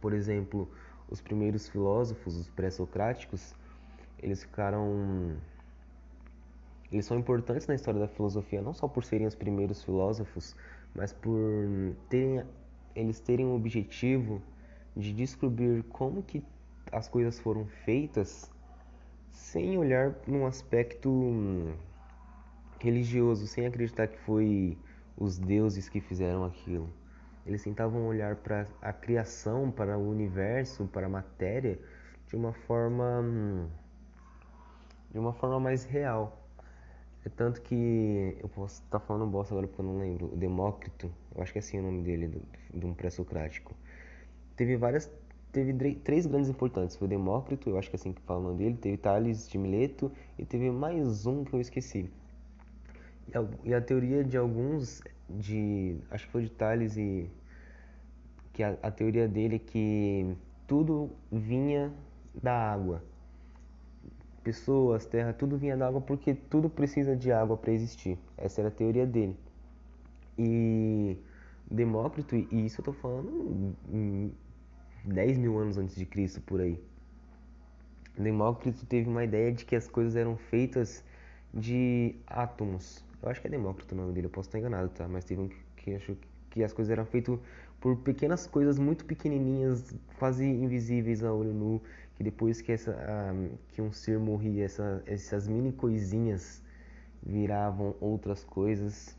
Por 0.00 0.12
exemplo, 0.12 0.68
os 1.08 1.20
primeiros 1.20 1.68
filósofos, 1.68 2.36
os 2.36 2.48
pré-socráticos, 2.48 3.54
eles 4.18 4.42
ficaram 4.42 5.36
eles 6.90 7.06
são 7.06 7.18
importantes 7.18 7.66
na 7.68 7.74
história 7.74 8.00
da 8.00 8.08
filosofia 8.08 8.60
não 8.60 8.74
só 8.74 8.88
por 8.88 9.04
serem 9.04 9.26
os 9.26 9.34
primeiros 9.36 9.82
filósofos, 9.84 10.56
mas 10.94 11.12
por 11.12 11.32
terem 12.08 12.44
eles 12.94 13.20
terem 13.20 13.46
o 13.46 13.54
objetivo 13.54 14.42
de 14.96 15.12
descobrir 15.12 15.82
como 15.84 16.22
que 16.22 16.42
as 16.92 17.08
coisas 17.08 17.38
foram 17.38 17.66
feitas 17.84 18.50
sem 19.30 19.78
olhar 19.78 20.14
num 20.26 20.46
aspecto 20.46 21.08
hum, 21.10 21.74
religioso, 22.80 23.46
sem 23.46 23.66
acreditar 23.66 24.08
que 24.08 24.18
foi 24.18 24.76
os 25.16 25.38
deuses 25.38 25.88
que 25.88 26.00
fizeram 26.00 26.44
aquilo. 26.44 26.92
Eles 27.46 27.62
tentavam 27.62 28.06
olhar 28.06 28.36
para 28.36 28.66
a 28.82 28.92
criação, 28.92 29.70
para 29.70 29.96
o 29.96 30.10
universo, 30.10 30.86
para 30.86 31.06
a 31.06 31.08
matéria 31.08 31.78
de 32.26 32.36
uma 32.36 32.52
forma 32.52 33.20
hum, 33.20 33.68
de 35.10 35.18
uma 35.18 35.32
forma 35.32 35.58
mais 35.58 35.84
real. 35.84 36.39
É 37.24 37.28
tanto 37.28 37.60
que 37.60 38.36
eu 38.40 38.48
posso 38.48 38.82
estar 38.82 38.98
tá 38.98 39.04
falando 39.04 39.30
bosta 39.30 39.52
agora 39.52 39.66
porque 39.66 39.80
eu 39.80 39.84
não 39.84 39.98
lembro. 39.98 40.32
O 40.32 40.36
Demócrito, 40.36 41.12
eu 41.34 41.42
acho 41.42 41.52
que 41.52 41.58
é 41.58 41.60
assim 41.60 41.78
o 41.78 41.82
nome 41.82 42.02
dele, 42.02 42.42
de 42.72 42.86
um 42.86 42.94
pré-socrático. 42.94 43.74
Teve 44.56 44.76
várias 44.76 45.10
teve 45.52 45.94
três 45.96 46.26
grandes 46.26 46.48
importantes. 46.48 46.96
Foi 46.96 47.06
o 47.06 47.08
Demócrito, 47.08 47.70
eu 47.70 47.78
acho 47.78 47.90
que 47.90 47.96
é 47.96 47.98
assim 47.98 48.12
que 48.12 48.22
fala 48.22 48.40
o 48.40 48.42
nome 48.44 48.58
dele, 48.58 48.76
teve 48.76 48.96
Tales 48.96 49.48
de 49.48 49.58
Mileto 49.58 50.10
e 50.38 50.44
teve 50.44 50.70
mais 50.70 51.26
um 51.26 51.44
que 51.44 51.54
eu 51.54 51.60
esqueci. 51.60 52.10
E 53.28 53.36
a, 53.36 53.44
e 53.64 53.74
a 53.74 53.80
teoria 53.80 54.24
de 54.24 54.36
alguns, 54.36 55.00
de 55.28 55.96
acho 56.10 56.26
que 56.26 56.32
foi 56.32 56.42
de 56.42 56.50
Tales 56.50 56.96
e 56.96 57.30
que 58.52 58.62
a, 58.62 58.76
a 58.82 58.90
teoria 58.90 59.28
dele 59.28 59.56
é 59.56 59.58
que 59.58 60.34
tudo 60.66 61.10
vinha 61.30 61.92
da 62.34 62.52
água. 62.52 63.02
Pessoas, 64.50 65.06
terra, 65.06 65.32
tudo 65.32 65.56
vinha 65.56 65.76
da 65.76 65.86
água 65.86 66.00
porque 66.00 66.34
tudo 66.34 66.68
precisa 66.68 67.14
de 67.14 67.30
água 67.30 67.56
para 67.56 67.70
existir. 67.70 68.18
Essa 68.36 68.60
era 68.60 68.66
a 68.66 68.72
teoria 68.72 69.06
dele. 69.06 69.36
E 70.36 71.16
Demócrito, 71.70 72.34
e 72.34 72.66
isso 72.66 72.80
eu 72.80 72.86
tô 72.86 72.92
falando 72.92 73.76
10 75.04 75.38
mil 75.38 75.56
anos 75.56 75.78
antes 75.78 75.94
de 75.94 76.04
Cristo 76.04 76.40
por 76.40 76.60
aí. 76.60 76.82
Demócrito 78.18 78.84
teve 78.86 79.08
uma 79.08 79.22
ideia 79.22 79.52
de 79.52 79.64
que 79.64 79.76
as 79.76 79.86
coisas 79.86 80.16
eram 80.16 80.36
feitas 80.36 81.04
de 81.54 82.16
átomos. 82.26 83.04
Eu 83.22 83.28
acho 83.28 83.40
que 83.40 83.46
é 83.46 83.50
Demócrito 83.50 83.94
o 83.94 83.98
nome 83.98 84.12
dele, 84.12 84.26
eu 84.26 84.30
posso 84.30 84.48
estar 84.48 84.58
enganado, 84.58 84.88
tá? 84.88 85.06
Mas 85.06 85.24
teve 85.24 85.42
um 85.42 85.48
que 85.76 85.94
achou 85.94 86.16
que 86.50 86.64
as 86.64 86.72
coisas 86.72 86.90
eram 86.90 87.06
feitas 87.06 87.38
por 87.80 87.98
pequenas 87.98 88.48
coisas 88.48 88.80
muito 88.80 89.04
pequenininhas, 89.04 89.94
quase 90.18 90.44
invisíveis 90.44 91.22
a 91.22 91.32
olho 91.32 91.54
nu, 91.54 91.80
que 92.20 92.24
depois 92.24 92.60
que, 92.60 92.70
essa, 92.70 92.94
que 93.72 93.80
um 93.80 93.90
ser 93.90 94.18
morria, 94.18 94.66
essa, 94.66 95.02
essas 95.06 95.48
mini 95.48 95.72
coisinhas 95.72 96.62
viravam 97.22 97.96
outras 97.98 98.44
coisas 98.44 99.16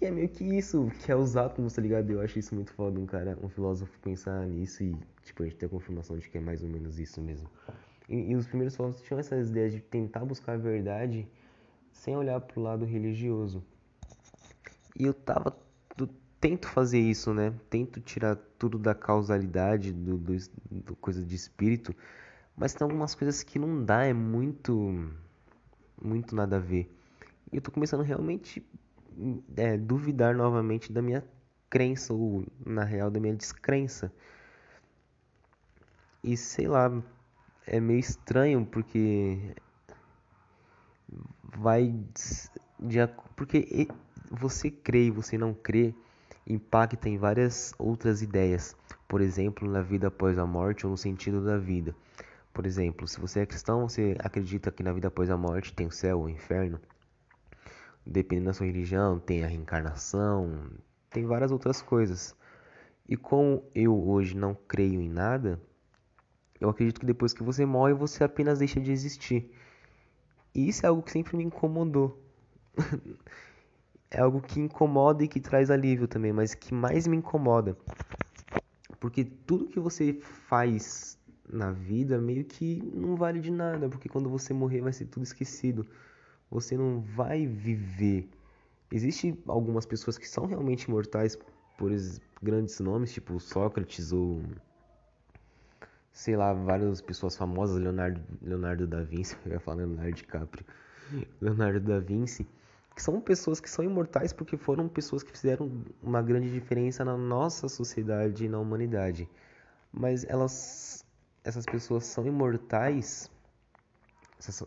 e 0.00 0.06
é 0.06 0.10
meio 0.10 0.30
que 0.30 0.42
isso, 0.42 0.90
que 1.04 1.12
é 1.12 1.14
os 1.14 1.36
átomos, 1.36 1.74
tá 1.74 1.82
ligado? 1.82 2.08
Eu 2.08 2.22
acho 2.22 2.38
isso 2.38 2.54
muito 2.54 2.72
foda, 2.72 2.98
um 2.98 3.04
cara, 3.04 3.38
um 3.42 3.50
filósofo 3.50 3.92
pensar 4.00 4.46
nisso 4.46 4.84
e, 4.84 4.96
tipo, 5.22 5.42
a 5.42 5.46
gente 5.46 5.58
ter 5.58 5.66
a 5.66 5.68
confirmação 5.68 6.16
de 6.16 6.30
que 6.30 6.38
é 6.38 6.40
mais 6.40 6.62
ou 6.62 6.68
menos 6.70 6.98
isso 6.98 7.20
mesmo. 7.20 7.46
E, 8.08 8.30
e 8.30 8.34
os 8.34 8.46
primeiros 8.46 8.74
filósofos 8.74 9.06
tinham 9.06 9.20
essas 9.20 9.50
ideias 9.50 9.74
de 9.74 9.82
tentar 9.82 10.24
buscar 10.24 10.54
a 10.54 10.56
verdade 10.56 11.28
sem 11.92 12.16
olhar 12.16 12.40
pro 12.40 12.62
lado 12.62 12.86
religioso. 12.86 13.62
E 14.98 15.04
eu 15.04 15.12
tava. 15.12 15.54
Eu 15.98 16.08
tento 16.44 16.68
fazer 16.68 16.98
isso, 16.98 17.32
né? 17.32 17.54
Tento 17.70 18.02
tirar 18.02 18.36
tudo 18.58 18.78
da 18.78 18.94
causalidade, 18.94 19.94
do, 19.94 20.18
do, 20.18 20.36
do 20.70 20.96
coisa 20.96 21.24
de 21.24 21.34
espírito, 21.34 21.96
mas 22.54 22.74
tem 22.74 22.84
algumas 22.84 23.14
coisas 23.14 23.42
que 23.42 23.58
não 23.58 23.82
dá, 23.82 24.04
é 24.04 24.12
muito. 24.12 25.10
Muito 26.02 26.36
nada 26.36 26.56
a 26.56 26.60
ver. 26.60 26.94
E 27.50 27.56
eu 27.56 27.62
tô 27.62 27.70
começando 27.70 28.02
realmente 28.02 28.62
é, 29.56 29.78
duvidar 29.78 30.34
novamente 30.34 30.92
da 30.92 31.00
minha 31.00 31.24
crença, 31.70 32.12
ou 32.12 32.44
na 32.66 32.84
real 32.84 33.10
da 33.10 33.18
minha 33.18 33.34
descrença. 33.34 34.12
E 36.22 36.36
sei 36.36 36.68
lá, 36.68 36.92
é 37.66 37.80
meio 37.80 38.00
estranho 38.00 38.66
porque 38.66 39.54
vai 41.56 41.94
de, 42.78 42.98
porque 43.34 43.88
você 44.30 44.70
crê 44.70 45.06
e 45.06 45.10
você 45.10 45.38
não 45.38 45.54
crê 45.54 45.94
impacta 46.46 47.08
em 47.08 47.16
várias 47.16 47.74
outras 47.78 48.22
ideias, 48.22 48.76
por 49.08 49.20
exemplo, 49.20 49.68
na 49.68 49.82
vida 49.82 50.08
após 50.08 50.38
a 50.38 50.46
morte 50.46 50.86
ou 50.86 50.90
no 50.90 50.96
sentido 50.96 51.44
da 51.44 51.58
vida. 51.58 51.94
Por 52.52 52.66
exemplo, 52.66 53.08
se 53.08 53.20
você 53.20 53.40
é 53.40 53.46
cristão, 53.46 53.88
você 53.88 54.16
acredita 54.20 54.70
que 54.70 54.82
na 54.82 54.92
vida 54.92 55.08
após 55.08 55.30
a 55.30 55.36
morte 55.36 55.72
tem 55.72 55.86
o 55.86 55.92
céu 55.92 56.18
ou 56.18 56.24
o 56.26 56.30
inferno 56.30 56.80
dependendo 58.06 58.46
da 58.46 58.52
sua 58.52 58.66
religião, 58.66 59.18
tem 59.18 59.44
a 59.44 59.46
reencarnação, 59.46 60.70
tem 61.10 61.24
várias 61.24 61.50
outras 61.50 61.80
coisas. 61.80 62.36
E 63.08 63.16
como 63.16 63.64
eu 63.74 64.08
hoje 64.08 64.36
não 64.36 64.54
creio 64.54 65.00
em 65.00 65.08
nada, 65.08 65.60
eu 66.60 66.68
acredito 66.68 67.00
que 67.00 67.06
depois 67.06 67.32
que 67.32 67.42
você 67.42 67.64
morre, 67.64 67.94
você 67.94 68.24
apenas 68.24 68.58
deixa 68.58 68.80
de 68.80 68.90
existir. 68.90 69.50
E 70.54 70.68
isso 70.68 70.84
é 70.84 70.88
algo 70.88 71.02
que 71.02 71.10
sempre 71.10 71.36
me 71.36 71.44
incomodou. 71.44 72.22
é 74.14 74.20
algo 74.20 74.40
que 74.40 74.60
incomoda 74.60 75.24
e 75.24 75.28
que 75.28 75.40
traz 75.40 75.70
alívio 75.70 76.08
também, 76.08 76.32
mas 76.32 76.54
que 76.54 76.72
mais 76.72 77.06
me 77.06 77.16
incomoda. 77.16 77.76
Porque 79.00 79.24
tudo 79.24 79.66
que 79.66 79.80
você 79.80 80.14
faz 80.48 81.18
na 81.48 81.70
vida 81.72 82.18
meio 82.18 82.44
que 82.44 82.82
não 82.94 83.16
vale 83.16 83.40
de 83.40 83.50
nada, 83.50 83.88
porque 83.88 84.08
quando 84.08 84.30
você 84.30 84.54
morrer 84.54 84.80
vai 84.80 84.92
ser 84.92 85.06
tudo 85.06 85.24
esquecido 85.24 85.86
você 86.50 86.76
não 86.76 87.00
vai 87.00 87.46
viver. 87.46 88.28
Existem 88.92 89.36
algumas 89.46 89.84
pessoas 89.84 90.16
que 90.16 90.28
são 90.28 90.46
realmente 90.46 90.84
imortais 90.84 91.36
por 91.76 91.90
grandes 92.40 92.78
nomes, 92.78 93.12
tipo 93.12 93.40
Sócrates 93.40 94.12
ou 94.12 94.40
sei 96.12 96.36
lá, 96.36 96.52
várias 96.52 97.00
pessoas 97.00 97.36
famosas, 97.36 97.82
Leonardo, 97.82 98.22
Leonardo 98.40 98.86
da 98.86 99.02
Vinci, 99.02 99.36
eu 99.44 99.52
ia 99.52 99.60
falar 99.60 99.78
Leonardo 99.78 100.12
DiCaprio, 100.12 100.64
Leonardo 101.40 101.80
da 101.80 101.98
Vinci, 101.98 102.46
que 102.94 103.02
são 103.02 103.20
pessoas 103.20 103.60
que 103.60 103.68
são 103.68 103.84
imortais 103.84 104.32
porque 104.32 104.56
foram 104.56 104.88
pessoas 104.88 105.22
que 105.22 105.32
fizeram 105.32 105.70
uma 106.02 106.22
grande 106.22 106.50
diferença 106.50 107.04
na 107.04 107.16
nossa 107.16 107.68
sociedade 107.68 108.44
e 108.44 108.48
na 108.48 108.58
humanidade. 108.58 109.28
Mas 109.92 110.24
elas, 110.24 111.04
essas 111.42 111.64
pessoas 111.64 112.04
são 112.04 112.26
imortais 112.26 113.30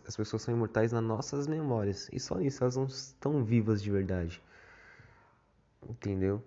as 0.06 0.16
pessoas 0.16 0.42
são 0.42 0.54
imortais 0.54 0.92
nas 0.92 1.02
nossas 1.02 1.46
memórias. 1.46 2.08
E 2.12 2.18
só 2.18 2.40
isso, 2.40 2.64
elas 2.64 2.76
não 2.76 2.86
estão 2.86 3.44
vivas 3.44 3.82
de 3.82 3.90
verdade. 3.90 4.42
Entendeu? 5.88 6.42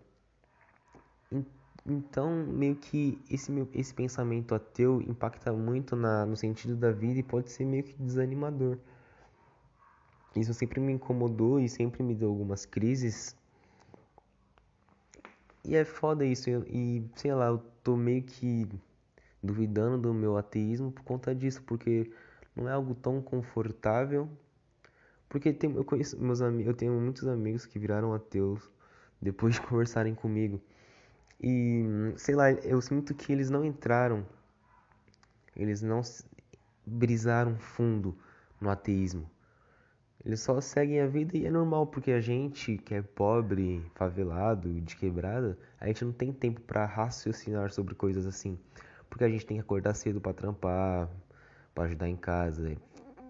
Então, 1.86 2.46
meio 2.46 2.76
que 2.76 3.20
esse, 3.30 3.52
meu, 3.52 3.68
esse 3.74 3.94
pensamento 3.94 4.54
ateu 4.54 5.02
impacta 5.02 5.52
muito 5.54 5.96
na, 5.96 6.26
no 6.26 6.36
sentido 6.36 6.76
da 6.76 6.92
vida 6.92 7.20
e 7.20 7.24
pode 7.24 7.50
ser 7.52 7.66
meio 7.66 7.84
que 7.84 7.94
desanimador. 7.94 8.78
Isso 10.36 10.54
sempre 10.54 10.80
me 10.80 10.94
incomodou 10.94 11.60
e 11.60 11.68
sempre 11.68 12.02
me 12.04 12.16
deu 12.16 12.30
algumas 12.30 12.66
crises. 12.66 13.36
E 15.64 15.76
é 15.76 15.84
foda 15.84 16.26
isso. 16.26 16.50
E, 16.68 17.04
sei 17.16 17.34
lá, 17.34 17.48
eu 17.48 17.60
tô 17.84 17.96
meio 17.98 18.24
que 18.24 18.68
duvidando 19.44 19.98
do 19.98 20.14
meu 20.14 20.38
ateísmo 20.38 20.92
por 20.92 21.04
conta 21.04 21.36
disso, 21.36 21.62
porque 21.64 22.12
não 22.56 22.68
é 22.70 22.72
algo 22.72 22.96
tão 22.96 23.22
confortável. 23.22 24.30
Porque 25.28 25.54
tem, 25.54 25.74
eu 25.76 25.84
conheço 25.84 26.20
meus 26.22 26.42
amigos, 26.42 26.68
eu 26.68 26.74
tenho 26.74 26.94
muitos 26.94 27.28
amigos 27.28 27.66
que 27.66 27.80
viraram 27.80 28.14
ateus 28.14 28.70
depois 29.22 29.56
de 29.56 29.62
conversarem 29.68 30.16
comigo. 30.16 30.62
E 31.42 31.84
sei 32.18 32.36
lá, 32.36 32.52
eu 32.52 32.82
sinto 32.82 33.14
que 33.16 33.32
eles 33.32 33.50
não 33.50 33.66
entraram, 33.66 34.26
eles 35.56 35.82
não 35.82 36.02
brisaram 36.86 37.58
fundo 37.58 38.16
no 38.60 38.70
ateísmo. 38.70 39.30
Eles 40.24 40.40
só 40.42 40.62
seguem 40.62 41.02
a 41.02 41.08
vida 41.08 41.36
e 41.36 41.46
é 41.46 41.52
normal, 41.52 41.88
porque 41.88 42.12
a 42.12 42.22
gente 42.22 42.78
que 42.78 42.94
é 42.94 43.02
pobre, 43.02 43.84
favelado, 43.96 44.70
de 44.82 44.96
quebrada, 44.96 45.58
a 45.80 45.88
gente 45.88 46.06
não 46.06 46.12
tem 46.12 46.32
tempo 46.32 46.62
para 46.62 46.86
raciocinar 46.86 47.72
sobre 47.72 47.96
coisas 47.96 48.28
assim. 48.28 48.58
Porque 49.10 49.24
a 49.24 49.30
gente 49.30 49.46
tem 49.46 49.58
que 49.58 49.62
acordar 49.62 49.96
cedo 49.96 50.22
para 50.22 50.34
trampar, 50.34 51.10
para 51.74 51.86
ajudar 51.86 52.08
em 52.08 52.16
casa, 52.16 52.78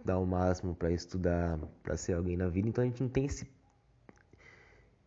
dar 0.03 0.19
o 0.19 0.25
máximo 0.25 0.75
para 0.75 0.91
estudar, 0.91 1.57
para 1.81 1.95
ser 1.95 2.13
alguém 2.13 2.35
na 2.35 2.49
vida. 2.49 2.67
Então 2.67 2.83
a 2.83 2.87
gente 2.87 3.01
não 3.01 3.09
tem 3.09 3.25
esse 3.25 3.47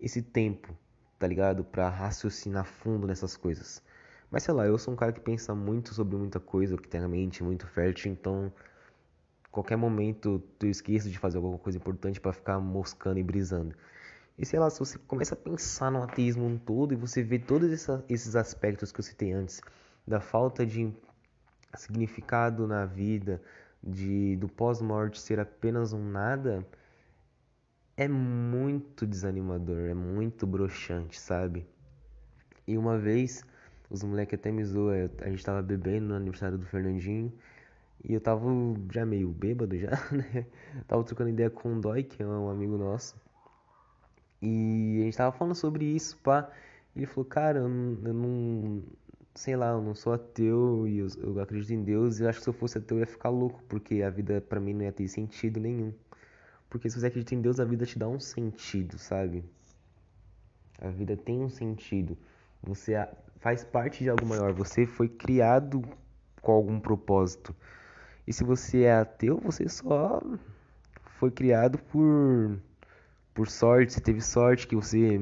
esse 0.01 0.21
tempo, 0.23 0.77
tá 1.19 1.27
ligado? 1.27 1.65
Para 1.65 1.89
raciocinar 1.89 2.65
fundo 2.65 3.07
nessas 3.07 3.37
coisas. 3.37 3.83
Mas 4.31 4.43
sei 4.43 4.53
lá, 4.53 4.67
eu 4.67 4.77
sou 4.77 4.93
um 4.93 4.97
cara 4.97 5.13
que 5.13 5.21
pensa 5.21 5.55
muito 5.55 5.95
sobre 5.95 6.17
muita 6.17 6.41
coisa, 6.41 6.77
que 6.77 6.89
tem 6.89 7.01
a 7.01 7.09
mente 7.09 7.43
muito 7.43 7.67
fértil, 7.67 8.13
então 8.13 8.53
qualquer 9.55 9.77
momento 9.77 10.43
eu 10.61 10.69
esqueço 10.69 11.09
de 11.09 11.17
fazer 11.17 11.37
alguma 11.37 11.59
coisa 11.59 11.79
importante 11.79 12.21
para 12.21 12.33
ficar 12.33 12.59
moscando 12.59 13.21
e 13.21 13.23
brisando. 13.23 13.75
E 14.37 14.45
sei 14.45 14.59
lá, 14.59 14.69
se 14.69 14.81
você 14.81 14.99
começa 14.99 15.35
a 15.35 15.39
pensar 15.39 15.93
no 15.93 16.03
ateísmo 16.03 16.45
um 16.45 16.59
todo 16.59 16.93
e 16.93 16.97
você 16.97 17.23
vê 17.23 17.39
todos 17.39 17.89
esses 18.09 18.35
aspectos 18.35 18.91
que 18.91 18.99
eu 18.99 19.05
citei 19.05 19.33
antes, 19.33 19.61
da 20.05 20.21
falta 20.21 20.67
de 20.67 20.93
significado 21.77 22.67
na 22.67 22.85
vida, 22.85 23.41
de 23.81 24.35
do 24.37 24.49
pós-morte 24.49 25.21
ser 25.21 25.39
apenas 25.39 25.93
um 25.93 26.05
nada, 26.05 26.67
é 27.97 28.09
muito 28.09 29.07
desanimador, 29.07 29.89
é 29.89 29.95
muito 29.95 30.49
broxante, 30.49 31.21
sabe? 31.21 31.65
E 32.67 32.77
uma 32.77 32.99
vez, 32.99 33.45
os 33.89 34.03
moleques 34.03 34.35
até 34.35 34.51
me 34.51 34.65
zoam, 34.65 35.09
a 35.21 35.29
gente 35.29 35.45
tava 35.45 35.63
bebendo 35.63 36.07
no 36.07 36.15
aniversário 36.15 36.59
do 36.59 36.67
Fernandinho, 36.67 37.33
e 38.05 38.13
eu 38.15 38.21
tava 38.21 38.47
já 38.93 39.07
meio 39.07 39.29
bêbado 39.29 39.77
já, 39.79 39.91
né? 40.13 40.47
Tava 40.87 41.03
trocando 41.05 41.31
ideia 41.31 41.51
com 41.51 41.75
o 41.75 41.81
Dói, 41.81 42.03
que 42.03 42.23
é 42.23 42.27
um 42.27 42.51
amigo 42.51 42.77
nosso. 42.77 43.17
E 44.43 44.99
a 45.01 45.05
gente 45.05 45.17
tava 45.17 45.33
falando 45.33 45.55
sobre 45.55 45.85
isso, 45.87 46.19
pá. 46.19 46.51
Ele 46.95 47.07
falou, 47.07 47.25
cara, 47.25 47.61
eu 47.61 47.69
não, 47.69 47.99
eu 48.05 48.15
não 48.15 48.83
sei 49.35 49.57
lá, 49.57 49.71
eu 49.71 49.83
não 49.83 49.95
sou 49.95 50.13
ateu 50.13 50.87
e 50.87 50.99
eu, 50.99 51.09
eu, 51.19 51.41
acredito 51.41 51.73
em 51.73 51.83
Deus. 51.83 52.21
E 52.21 52.23
eu 52.25 52.29
acho 52.29 52.39
que 52.39 52.45
se 52.45 52.51
eu 52.51 52.55
fosse 52.55 52.79
ateu 52.79 52.99
eu 52.99 53.01
ia 53.01 53.07
ficar 53.07 53.31
louco, 53.31 53.63
porque 53.69 54.03
a 54.03 54.11
vida 54.11 54.41
para 54.41 54.61
mim 54.61 54.75
não 54.75 54.83
ia 54.83 54.93
ter 54.93 55.09
sentido 55.09 55.59
nenhum. 55.59 55.93
Porque 56.69 56.91
se 56.91 57.01
você 57.01 57.07
acredita 57.07 57.35
em 57.35 57.41
Deus, 57.41 57.59
a 57.59 57.65
vida 57.65 57.87
te 57.87 57.99
dá 57.99 58.07
um 58.07 58.21
sentido, 58.21 58.99
sabe? 58.99 59.45
A 60.81 60.91
vida 60.91 61.17
tem 61.17 61.41
um 61.41 61.49
sentido. 61.49 62.19
Você 62.63 62.95
faz 63.41 63.65
parte 63.65 64.05
de 64.05 64.11
algo 64.11 64.27
maior. 64.27 64.53
Você 64.53 64.87
foi 64.87 65.09
criado 65.09 65.83
com 66.41 66.53
algum 66.53 66.79
propósito. 66.79 67.55
E 68.27 68.33
se 68.33 68.43
você 68.45 68.83
é 68.83 68.95
ateu, 68.95 69.41
você 69.43 69.69
só 69.69 70.21
foi 71.19 71.31
criado 71.31 71.79
por 71.79 72.59
por 73.35 73.49
sorte, 73.49 73.95
você 73.95 74.01
teve 74.01 74.21
sorte 74.21 74.67
que 74.67 74.77
você 74.77 75.19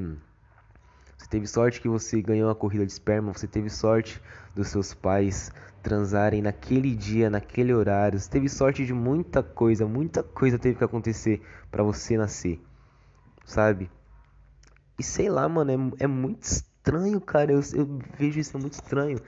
você 1.17 1.29
teve 1.29 1.47
sorte 1.47 1.81
que 1.81 1.89
você 1.89 2.21
ganhou 2.21 2.51
a 2.51 2.55
corrida 2.55 2.85
de 2.85 2.93
esperma, 2.93 3.33
você 3.33 3.47
teve 3.47 3.71
sorte 3.71 4.21
dos 4.55 4.69
seus 4.69 4.93
pais 4.93 5.53
transarem 5.83 6.43
naquele 6.43 6.95
dia, 6.95 7.31
naquele 7.31 7.73
horário. 7.73 8.19
Você 8.19 8.29
teve 8.29 8.49
sorte 8.49 8.85
de 8.85 8.93
muita 8.93 9.43
coisa, 9.43 9.87
muita 9.87 10.23
coisa 10.23 10.59
teve 10.59 10.77
que 10.77 10.85
acontecer 10.85 11.41
para 11.71 11.83
você 11.83 12.17
nascer. 12.17 12.61
Sabe? 13.45 13.91
E 14.99 15.03
sei 15.03 15.29
lá, 15.29 15.49
mano, 15.49 15.95
é, 15.99 16.05
é 16.05 16.07
muito 16.07 16.43
estranho, 16.43 17.21
cara. 17.21 17.53
Eu, 17.53 17.61
eu 17.75 17.99
vejo 18.19 18.39
isso 18.39 18.57
é 18.57 18.61
muito 18.61 18.75
estranho. 18.75 19.19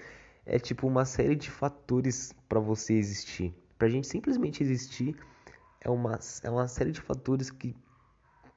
É 0.46 0.58
tipo 0.58 0.86
uma 0.86 1.04
série 1.04 1.34
de 1.34 1.50
fatores 1.50 2.34
para 2.48 2.60
você 2.60 2.94
existir. 2.94 3.54
Pra 3.78 3.88
gente 3.88 4.06
simplesmente 4.06 4.62
existir, 4.62 5.16
é 5.80 5.90
uma, 5.90 6.18
é 6.42 6.50
uma 6.50 6.68
série 6.68 6.92
de 6.92 7.00
fatores 7.00 7.50
que 7.50 7.74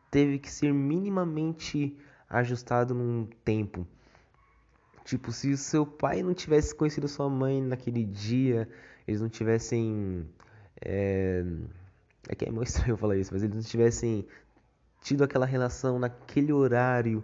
teve 0.09 0.39
que 0.39 0.49
ser 0.49 0.73
minimamente 0.73 1.97
ajustado 2.29 2.93
num 2.93 3.27
tempo. 3.43 3.85
Tipo, 5.03 5.31
se 5.31 5.51
o 5.51 5.57
seu 5.57 5.85
pai 5.85 6.21
não 6.21 6.33
tivesse 6.33 6.75
conhecido 6.75 7.07
sua 7.07 7.29
mãe 7.29 7.61
naquele 7.61 8.03
dia, 8.03 8.67
eles 9.07 9.21
não 9.21 9.29
tivessem. 9.29 10.27
É, 10.81 11.43
é 12.27 12.35
que 12.35 12.45
é 12.45 12.51
meio 12.51 12.63
estranho 12.63 12.97
falar 12.97 13.17
isso, 13.17 13.33
mas 13.33 13.41
eles 13.41 13.55
não 13.55 13.63
tivessem 13.63 14.27
tido 15.01 15.23
aquela 15.23 15.45
relação 15.45 15.97
naquele 15.97 16.51
horário, 16.51 17.23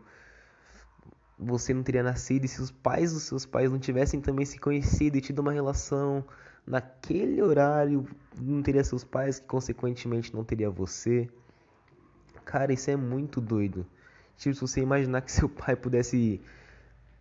você 1.38 1.74
não 1.74 1.84
teria 1.84 2.04
nascido. 2.04 2.46
E 2.46 2.48
se 2.48 2.62
os 2.62 2.72
pais 2.72 3.12
dos 3.14 3.24
seus 3.24 3.46
pais 3.46 3.70
não 3.70 3.80
tivessem 3.80 4.22
também 4.22 4.46
se 4.46 4.58
conhecido 4.58 5.18
e 5.18 5.22
tido 5.22 5.40
uma 5.40 5.52
relação 5.52 6.26
naquele 6.66 7.42
horário, 7.42 8.08
não 8.40 8.62
teria 8.62 8.84
seus 8.84 9.04
pais, 9.04 9.40
que 9.40 9.46
consequentemente 9.46 10.34
não 10.34 10.44
teria 10.44 10.70
você. 10.70 11.30
Cara, 12.46 12.74
isso 12.74 12.90
é 12.90 12.96
muito 12.96 13.40
doido. 13.40 13.86
Tipo, 14.38 14.56
se 14.56 14.62
você 14.62 14.82
imaginar 14.82 15.22
que 15.22 15.32
seu 15.34 15.50
pai 15.50 15.76
pudesse 15.76 16.42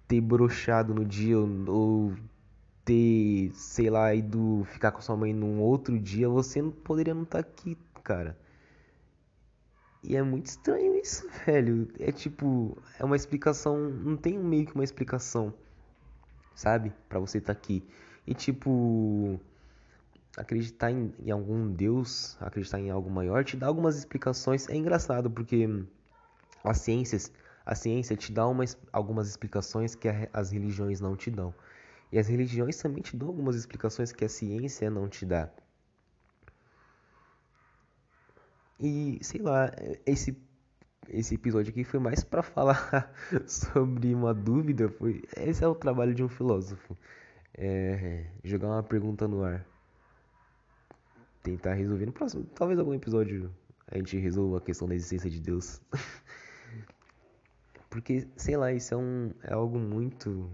ter 0.09 0.21
brochado 0.21 0.95
no 0.95 1.05
dia 1.05 1.39
ou 1.39 2.15
ter, 2.85 3.53
sei 3.55 3.91
lá, 3.91 4.15
ido 4.15 4.65
ficar 4.67 4.93
com 4.93 5.01
sua 5.01 5.17
mãe 5.17 5.33
num 5.33 5.61
outro 5.61 5.99
dia, 5.99 6.29
você 6.29 6.61
não 6.61 6.71
poderia 6.71 7.15
não 7.15 7.23
estar 7.23 7.43
tá 7.43 7.49
aqui, 7.49 7.77
cara. 8.03 8.37
E 10.03 10.17
é 10.17 10.23
muito 10.23 10.47
estranho 10.47 10.97
isso, 10.97 11.29
velho. 11.47 11.89
É 11.99 12.11
tipo, 12.11 12.77
é 12.99 13.05
uma 13.05 13.17
explicação, 13.17 13.79
não 13.79 14.17
tem 14.17 14.39
meio 14.39 14.67
que 14.67 14.75
uma 14.75 14.85
explicação, 14.85 15.55
sabe? 16.55 16.93
Para 17.09 17.21
você 17.21 17.39
estar 17.39 17.55
tá 17.55 17.59
aqui. 17.59 17.85
E 18.27 18.35
tipo, 18.35 19.41
acreditar 20.37 20.91
em, 20.91 21.13
em, 21.19 21.31
algum 21.31 21.73
Deus, 21.73 22.37
acreditar 22.41 22.81
em 22.81 22.91
algo 22.91 23.11
maior, 23.11 23.45
te 23.45 23.57
dá 23.57 23.67
algumas 23.67 23.97
explicações. 23.97 24.69
É 24.69 24.77
engraçado 24.77 25.31
porque 25.31 25.69
as 26.65 26.79
ciências, 26.79 27.33
a 27.67 27.75
ciência 27.75 28.17
te 28.17 28.33
dá 28.33 28.47
umas, 28.47 28.77
algumas 28.93 29.29
explicações 29.29 29.95
que 29.95 30.09
a, 30.09 30.29
as 30.33 30.51
religiões 30.53 31.01
não 31.01 31.17
te 31.17 31.31
dão. 31.31 31.55
E 32.13 32.19
as 32.19 32.29
religiões 32.29 32.77
também 32.77 33.03
te 33.03 33.17
dão 33.17 33.29
algumas 33.29 33.57
explicações 33.57 34.13
que 34.13 34.25
a 34.25 34.29
ciência 34.29 34.91
não 34.91 35.09
te 35.09 35.25
dá. 35.27 35.51
E 38.79 39.19
sei 39.23 39.41
lá, 39.41 39.71
esse 40.05 40.37
esse 41.09 41.35
episódio 41.35 41.71
aqui 41.71 41.85
foi 41.85 41.99
mais 42.01 42.23
para 42.23 42.43
falar 42.43 43.13
sobre 43.47 44.15
uma 44.15 44.33
dúvida, 44.33 44.89
foi 44.89 45.23
esse 45.37 45.63
é 45.65 45.69
o 45.69 45.75
trabalho 45.75 46.15
de 46.15 46.23
um 46.23 46.29
filósofo. 46.29 46.97
É, 47.55 48.27
jogar 48.45 48.69
uma 48.69 48.83
pergunta 48.83 49.29
no 49.29 49.43
ar. 49.43 49.67
Tentar 51.43 51.75
resolver 51.75 52.07
no 52.07 52.13
próximo, 52.13 52.45
talvez 52.55 52.79
algum 52.79 52.95
episódio 52.95 53.53
a 53.87 53.99
gente 53.99 54.17
resolva 54.17 54.59
a 54.59 54.61
questão 54.61 54.89
da 54.89 54.95
existência 54.95 55.29
de 55.29 55.41
Deus. 55.41 55.81
Porque, 57.91 58.27
sei 58.37 58.57
lá, 58.57 58.73
isso 58.73 58.95
é, 58.95 58.97
um, 58.97 59.33
é 59.43 59.53
algo 59.53 59.79
muito. 59.79 60.51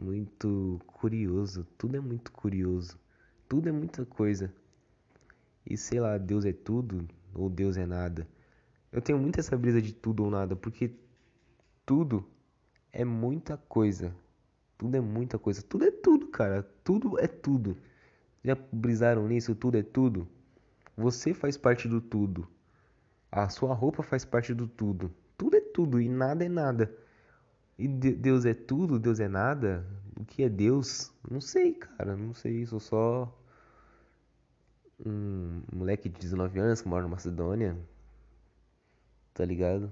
Muito 0.00 0.80
curioso. 0.86 1.66
Tudo 1.76 1.98
é 1.98 2.00
muito 2.00 2.32
curioso. 2.32 2.98
Tudo 3.46 3.68
é 3.68 3.72
muita 3.72 4.06
coisa. 4.06 4.50
E 5.68 5.76
sei 5.76 6.00
lá, 6.00 6.16
Deus 6.16 6.46
é 6.46 6.52
tudo 6.52 7.06
ou 7.34 7.50
Deus 7.50 7.76
é 7.76 7.84
nada. 7.84 8.26
Eu 8.90 9.02
tenho 9.02 9.18
muito 9.18 9.38
essa 9.38 9.56
brisa 9.56 9.82
de 9.82 9.92
tudo 9.92 10.24
ou 10.24 10.30
nada, 10.30 10.56
porque 10.56 10.94
tudo 11.84 12.26
é 12.90 13.04
muita 13.04 13.58
coisa. 13.58 14.14
Tudo 14.80 14.96
é 14.96 15.00
muita 15.00 15.38
coisa. 15.38 15.62
Tudo 15.62 15.84
é 15.84 15.90
tudo, 15.90 16.28
cara. 16.28 16.62
Tudo 16.82 17.20
é 17.20 17.26
tudo. 17.26 17.76
Já 18.42 18.56
brisaram 18.72 19.28
nisso? 19.28 19.54
Tudo 19.54 19.76
é 19.76 19.82
tudo? 19.82 20.26
Você 20.96 21.34
faz 21.34 21.58
parte 21.58 21.86
do 21.86 22.00
tudo. 22.00 22.48
A 23.30 23.48
sua 23.50 23.74
roupa 23.74 24.02
faz 24.02 24.24
parte 24.24 24.54
do 24.54 24.66
tudo 24.66 25.14
tudo 25.40 25.56
é 25.56 25.60
tudo 25.60 25.98
e 25.98 26.06
nada 26.06 26.44
é 26.44 26.48
nada. 26.50 26.94
E 27.78 27.88
Deus 27.88 28.44
é 28.44 28.52
tudo, 28.52 28.98
Deus 28.98 29.20
é 29.20 29.28
nada? 29.28 29.86
O 30.20 30.24
que 30.24 30.42
é 30.42 30.50
Deus? 30.50 31.10
Não 31.30 31.40
sei, 31.40 31.72
cara, 31.72 32.14
não 32.14 32.34
sei. 32.34 32.66
Sou 32.66 32.78
só 32.78 33.40
um 35.02 35.62
moleque 35.74 36.10
de 36.10 36.20
19 36.20 36.60
anos 36.60 36.82
que 36.82 36.88
mora 36.88 37.04
na 37.04 37.08
Macedônia. 37.08 37.74
Tá 39.32 39.46
ligado? 39.46 39.90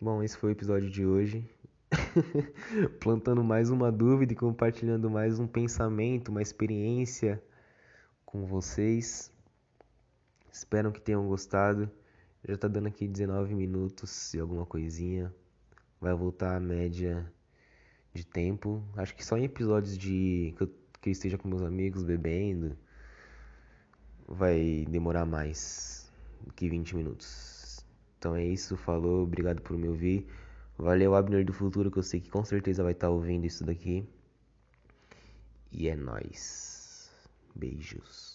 Bom, 0.00 0.24
esse 0.24 0.36
foi 0.36 0.50
o 0.50 0.52
episódio 0.52 0.90
de 0.90 1.06
hoje. 1.06 1.48
Plantando 3.00 3.44
mais 3.44 3.70
uma 3.70 3.92
dúvida 3.92 4.32
e 4.32 4.36
compartilhando 4.36 5.10
mais 5.10 5.38
um 5.38 5.46
pensamento, 5.46 6.30
uma 6.30 6.42
experiência 6.42 7.42
com 8.24 8.46
vocês. 8.46 9.30
Espero 10.50 10.90
que 10.90 11.00
tenham 11.00 11.26
gostado. 11.26 11.90
Já 12.46 12.56
tá 12.56 12.68
dando 12.68 12.88
aqui 12.88 13.06
19 13.06 13.54
minutos 13.54 14.32
e 14.34 14.40
alguma 14.40 14.64
coisinha. 14.64 15.32
Vai 16.00 16.14
voltar 16.14 16.56
a 16.56 16.60
média 16.60 17.30
de 18.12 18.24
tempo. 18.24 18.82
Acho 18.96 19.14
que 19.14 19.24
só 19.24 19.36
em 19.36 19.44
episódios 19.44 19.96
de 19.96 20.54
que 20.56 20.62
eu, 20.62 20.68
que 21.00 21.08
eu 21.10 21.12
esteja 21.12 21.38
com 21.38 21.48
meus 21.48 21.62
amigos 21.62 22.02
bebendo 22.02 22.76
vai 24.26 24.86
demorar 24.88 25.26
mais 25.26 26.10
do 26.40 26.52
que 26.52 26.68
20 26.68 26.96
minutos. 26.96 27.84
Então 28.18 28.34
é 28.34 28.44
isso, 28.44 28.76
falou, 28.76 29.24
obrigado 29.24 29.60
por 29.60 29.76
me 29.76 29.88
ouvir. 29.88 30.26
Valeu, 30.78 31.14
Abner 31.14 31.44
do 31.44 31.52
futuro, 31.52 31.90
que 31.90 31.98
eu 31.98 32.02
sei 32.02 32.20
que 32.20 32.30
com 32.30 32.44
certeza 32.44 32.82
vai 32.82 32.92
estar 32.92 33.08
tá 33.08 33.12
ouvindo 33.12 33.46
isso 33.46 33.64
daqui. 33.64 34.06
E 35.70 35.88
é 35.88 35.96
nóis. 35.96 37.10
Beijos. 37.54 38.31